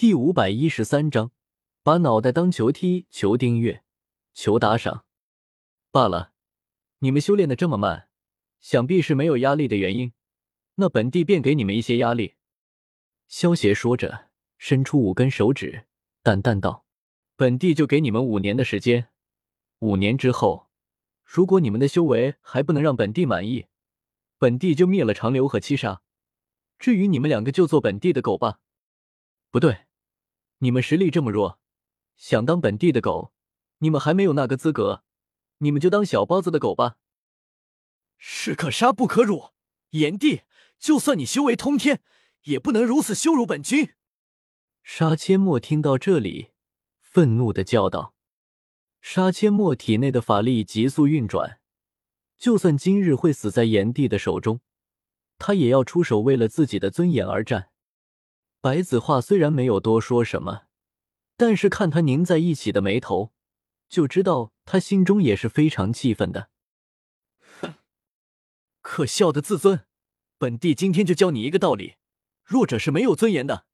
[0.00, 1.30] 第五百一十三章，
[1.82, 3.06] 把脑袋当球踢。
[3.10, 3.84] 求订阅，
[4.32, 5.04] 求打赏。
[5.90, 6.32] 罢了，
[7.00, 8.08] 你们修炼的这么慢，
[8.60, 10.14] 想必是没有压力的原因。
[10.76, 12.36] 那本帝便给你们一些压力。
[13.28, 15.84] 萧邪说着，伸出五根手指，
[16.22, 16.86] 淡淡道
[17.36, 19.10] ：“本帝就给你们五年的时间。
[19.80, 20.70] 五年之后，
[21.22, 23.66] 如果你们的修为还不能让本帝满意，
[24.38, 26.00] 本帝就灭了长留和七杀。
[26.78, 28.60] 至于你们两个，就做本帝的狗吧。
[29.50, 29.80] 不对。”
[30.62, 31.58] 你们实力这么弱，
[32.16, 33.32] 想当本地的狗，
[33.78, 35.04] 你们还没有那个资格。
[35.58, 36.96] 你们就当小包子的狗吧。
[38.18, 39.50] 士可杀不可辱，
[39.90, 40.42] 炎帝，
[40.78, 42.02] 就算你修为通天，
[42.44, 43.94] 也不能如此羞辱本君。
[44.82, 46.50] 杀阡陌听到这里，
[47.00, 48.14] 愤怒的叫道
[49.00, 51.60] ：“杀阡陌体内的法力急速运转，
[52.36, 54.60] 就算今日会死在炎帝的手中，
[55.38, 57.70] 他也要出手，为了自己的尊严而战。”
[58.62, 60.64] 白子画虽然没有多说什么，
[61.36, 63.32] 但是看他拧在一起的眉头，
[63.88, 66.50] 就知道他心中也是非常气愤的。
[67.60, 67.76] 哼，
[68.82, 69.86] 可笑的自尊！
[70.36, 71.96] 本帝今天就教你一个道理：
[72.44, 73.64] 弱者是没有尊严的。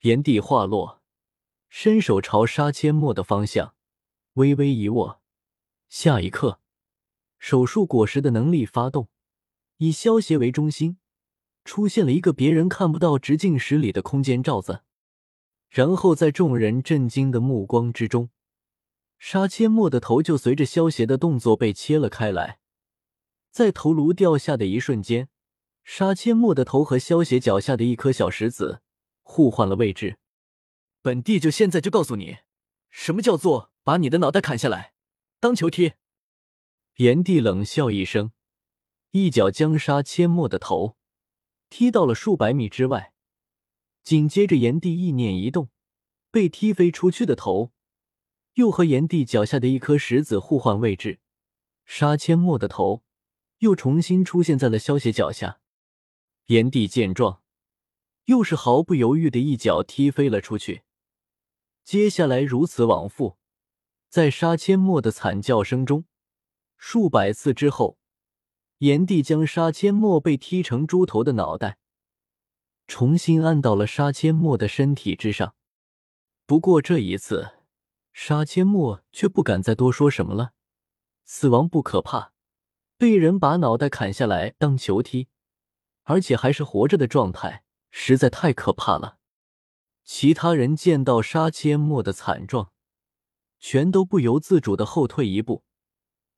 [0.00, 1.02] 炎帝话落，
[1.68, 3.74] 伸手朝杀阡陌的方向
[4.34, 5.20] 微微一握，
[5.90, 6.60] 下一刻，
[7.38, 9.10] 手术果实的能力发动，
[9.76, 10.96] 以萧邪为中心。
[11.64, 14.82] 出现了一个别人看不到直径十里的空间罩子，
[15.68, 18.30] 然后在众人震惊的目光之中，
[19.18, 22.58] 杀阡陌的头就随着萧邪的动作被切了开来。
[23.50, 25.28] 在头颅掉下的一瞬间，
[25.84, 28.80] 杀阡陌的头和萧邪脚下的一颗小石子
[29.22, 30.18] 互换了位置。
[31.02, 32.38] 本帝就现在就告诉你，
[32.88, 34.92] 什么叫做把你的脑袋砍下来
[35.40, 35.94] 当球踢。
[36.96, 38.32] 炎帝冷笑一声，
[39.10, 40.96] 一脚将杀阡陌的头。
[41.70, 43.14] 踢到了数百米之外，
[44.02, 45.70] 紧接着炎帝意念一动，
[46.32, 47.70] 被踢飞出去的头
[48.54, 51.20] 又和炎帝脚下的一颗石子互换位置，
[51.84, 53.04] 杀阡陌的头
[53.58, 55.60] 又重新出现在了萧邪脚下。
[56.46, 57.40] 炎帝见状，
[58.24, 60.82] 又是毫不犹豫的一脚踢飞了出去。
[61.84, 63.38] 接下来如此往复，
[64.08, 66.04] 在杀阡陌的惨叫声中，
[66.76, 67.99] 数百次之后。
[68.80, 71.76] 炎帝将杀阡陌被踢成猪头的脑袋
[72.86, 75.54] 重新按到了杀阡陌的身体之上。
[76.46, 77.50] 不过这一次，
[78.14, 80.52] 杀阡陌却不敢再多说什么了。
[81.26, 82.32] 死亡不可怕，
[82.96, 85.28] 被人把脑袋砍下来当球踢，
[86.04, 89.18] 而且还是活着的状态，实在太可怕了。
[90.04, 92.72] 其他人见到杀阡陌的惨状，
[93.58, 95.64] 全都不由自主的后退一步。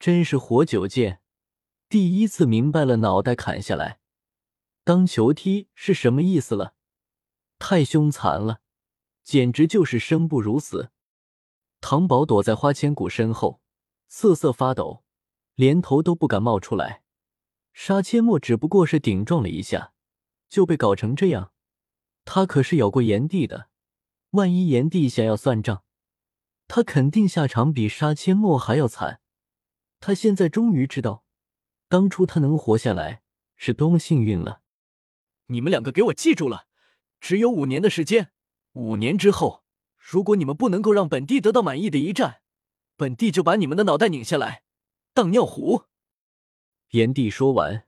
[0.00, 1.20] 真是活久见。
[1.94, 4.00] 第一次明白了脑袋砍下来
[4.82, 6.74] 当球踢是什么意思了，
[7.60, 8.58] 太凶残了，
[9.22, 10.90] 简直就是生不如死。
[11.80, 13.60] 唐宝躲在花千骨身后，
[14.08, 15.04] 瑟瑟发抖，
[15.54, 17.04] 连头都不敢冒出来。
[17.72, 19.92] 杀阡陌只不过是顶撞了一下，
[20.48, 21.52] 就被搞成这样，
[22.24, 23.68] 他可是咬过炎帝的，
[24.30, 25.84] 万一炎帝想要算账，
[26.66, 29.20] 他肯定下场比杀阡陌还要惨。
[30.00, 31.23] 他现在终于知道。
[31.88, 33.22] 当初他能活下来
[33.56, 34.62] 是多么幸运了！
[35.46, 36.66] 你们两个给我记住了，
[37.20, 38.32] 只有五年的时间。
[38.72, 39.64] 五年之后，
[39.96, 42.40] 如果你们不能够让本帝得到满意的一战，
[42.96, 44.64] 本帝就把你们的脑袋拧下来
[45.12, 45.84] 当尿壶。
[46.90, 47.86] 炎帝说完，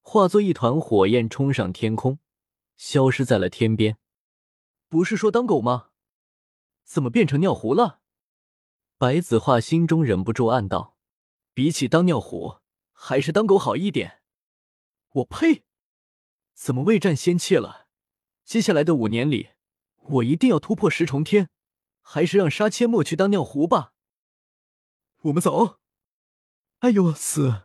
[0.00, 2.18] 化作一团火焰冲上天空，
[2.76, 3.98] 消失在了天边。
[4.88, 5.88] 不是说当狗吗？
[6.84, 8.00] 怎么变成尿壶了？
[8.96, 10.96] 白子画心中忍不住暗道：
[11.52, 12.61] 比起当尿壶。
[13.04, 14.20] 还是当狗好一点。
[15.14, 15.64] 我呸！
[16.54, 17.88] 怎么未战先怯了？
[18.44, 19.48] 接下来的五年里，
[19.96, 21.50] 我一定要突破十重天。
[22.00, 23.92] 还是让杀阡陌去当尿壶吧。
[25.22, 25.80] 我们走。
[26.78, 27.62] 哎呦，死！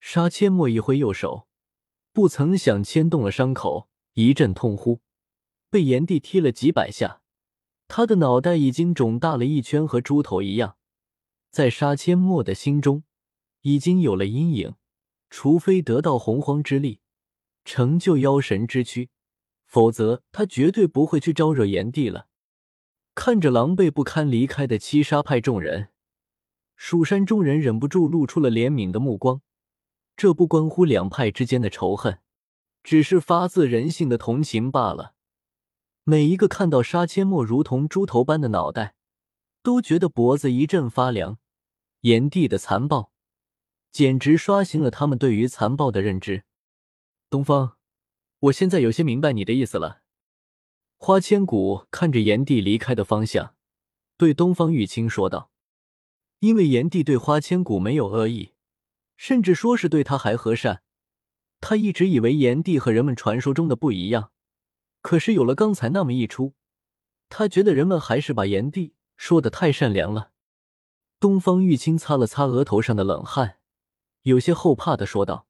[0.00, 1.46] 杀阡陌一挥右手，
[2.14, 5.02] 不曾想牵动了伤口，一阵痛呼，
[5.68, 7.20] 被炎帝踢了几百下，
[7.86, 10.78] 他的脑袋已经肿大了一圈，和猪头一样。
[11.50, 13.04] 在杀阡陌的心中。
[13.62, 14.74] 已经有了阴影，
[15.30, 17.00] 除非得到洪荒之力，
[17.64, 19.10] 成就妖神之躯，
[19.66, 22.28] 否则他绝对不会去招惹炎帝了。
[23.14, 25.88] 看着狼狈不堪离开的七杀派众人，
[26.76, 29.42] 蜀山众人忍不住露出了怜悯的目光。
[30.16, 32.20] 这不关乎两派之间的仇恨，
[32.82, 35.14] 只是发自人性的同情罢了。
[36.04, 38.94] 每一个看到杀阡陌如同猪头般的脑袋，
[39.62, 41.38] 都觉得脖子一阵发凉。
[42.00, 43.12] 炎帝的残暴。
[43.90, 46.44] 简直刷新了他们对于残暴的认知。
[47.30, 47.76] 东方，
[48.40, 50.02] 我现在有些明白你的意思了。
[50.96, 53.54] 花千骨看着炎帝离开的方向，
[54.16, 55.50] 对东方玉清说道
[56.40, 58.52] ：“因为炎帝对花千骨没有恶意，
[59.16, 60.82] 甚至说是对他还和善。
[61.60, 64.32] 他一直以为炎帝和人们传说中的不一样，
[65.02, 66.54] 可是有了刚才那么一出，
[67.28, 70.32] 他觉得人们还是把炎帝说的太善良了。”
[71.20, 73.57] 东方玉清擦了擦额头上的冷汗，
[74.28, 75.46] 有些后怕的说道：“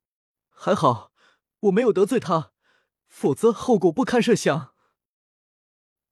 [0.48, 1.12] 还好
[1.60, 2.52] 我没有得罪他，
[3.08, 4.72] 否则后果不堪设想。”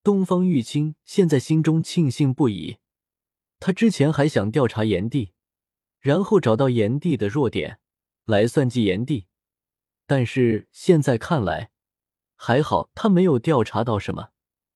[0.02, 2.78] 东方玉清现在心中庆幸不已，
[3.60, 5.32] 他之前还想调查炎帝，
[6.00, 7.78] 然后找到炎帝的弱点
[8.24, 9.28] 来算计炎帝，
[10.06, 11.70] 但是现在看来，
[12.34, 14.30] 还好他没有调查到什么，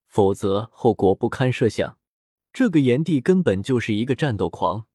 [0.07, 1.99] 否则后果不堪设想。
[2.53, 4.87] 这个炎帝根本就是一个战斗狂，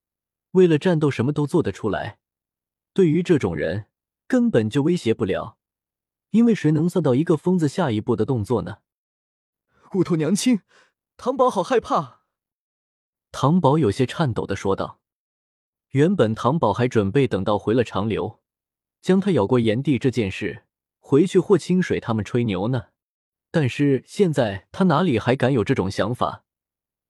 [0.52, 2.20] 为了战斗什么都做得出来。
[2.96, 3.88] 对于这种人，
[4.26, 5.58] 根本就威胁不了，
[6.30, 8.78] 因为谁能算到一个疯子下一步的动作呢？
[9.90, 10.62] 骨头娘亲，
[11.18, 12.22] 唐宝好害怕。
[13.34, 15.02] 唐宝有些颤抖的说道
[15.92, 18.40] ：“原本唐宝还准备等到回了长留，
[19.02, 20.64] 将他咬过炎帝这件事
[21.00, 22.86] 回去和清水他们吹牛呢。
[23.52, 26.46] 但是现在他哪里还敢有这种想法？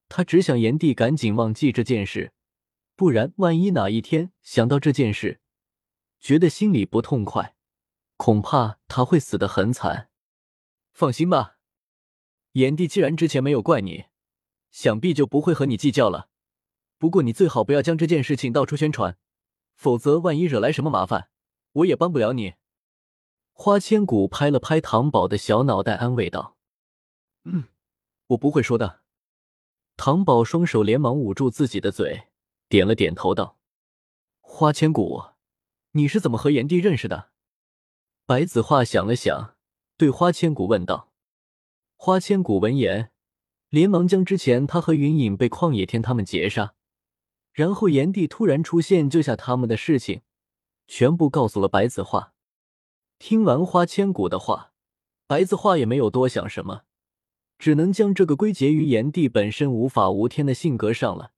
[0.10, 2.34] 他只想炎帝赶紧忘记这件事，
[2.96, 5.42] 不然万一哪一天想到这件事，
[6.25, 7.56] 觉得心里不痛快，
[8.18, 10.10] 恐怕他会死得很惨。
[10.92, 11.60] 放心吧。”
[12.54, 14.06] 炎帝既然之前没有怪你，
[14.72, 16.30] 想必就不会和你计较了。
[16.98, 19.19] 不过你最好不要将这件事情到处宣传，
[19.75, 21.30] 否则万一惹来什么麻烦，
[21.74, 22.56] 我也帮不了你。
[23.54, 26.57] 花千骨拍了拍唐宝的小脑袋，安慰道
[27.45, 27.66] ：“嗯，
[28.30, 29.01] 我不会说的。”
[29.95, 32.30] 唐宝双手连忙捂住自己的嘴，
[32.68, 33.60] 点了点头道
[34.42, 35.21] ：“花千骨，
[35.95, 37.31] 你是怎么和炎帝认识的？”
[38.27, 39.56] 白子画想了想，
[39.97, 41.12] 对花千骨问道。
[41.95, 43.12] 花千骨闻言，
[43.69, 46.75] 连忙将之前他和云隐被旷野天他们劫杀，
[47.53, 50.21] 然后炎帝突然出现救下他们的事情，
[50.88, 52.33] 全部告诉了白子画。
[53.18, 54.74] 听完花千骨的话，
[55.25, 56.81] 白子画也没有多想什么，
[57.57, 61.31] 只能将这个归结于炎帝本身无法无天的性格上了。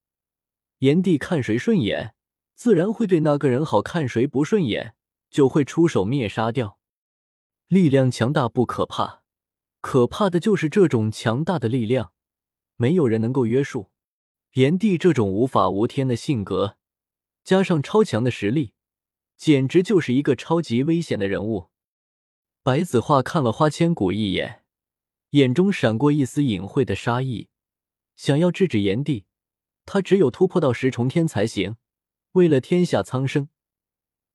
[0.80, 2.16] 炎帝看谁顺眼，
[2.58, 4.96] 自然会对那个人好看；谁不顺眼，
[5.30, 6.80] 就会出手灭杀掉。
[7.68, 9.22] 力量强大不可怕。
[9.80, 12.14] 可怕的就是这种强大的力量，
[12.76, 13.92] 没有人能够约束。
[14.54, 16.78] 炎帝这种无法无天的性格，
[17.44, 18.74] 加上超强的实力，
[19.38, 21.70] 简直就是一个超级危险的人物。
[22.64, 24.64] 白子画看了花千骨一眼，
[25.30, 27.50] 眼中闪过一丝隐晦的杀意，
[28.16, 29.26] 想要制止炎帝，
[29.86, 31.76] 他只有突破到十重天才行。
[32.38, 33.50] 为了天下苍生，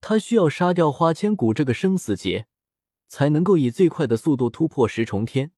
[0.00, 2.46] 他需要杀掉花千骨这个生死劫。
[3.08, 5.52] 才能够以最快的速度突破十重天，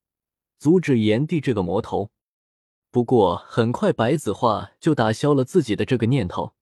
[0.58, 2.11] 阻止炎帝这个魔头。
[2.91, 6.55] 不过很快，白子画就打消了自己的这个念头。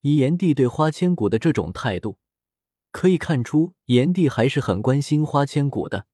[0.00, 2.18] 以炎帝对花千骨的这种态度，
[2.90, 6.08] 可以看出炎帝还是很关心花千骨的。